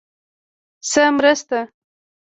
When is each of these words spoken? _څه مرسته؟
_څه 0.89 1.03
مرسته؟ 1.15 1.59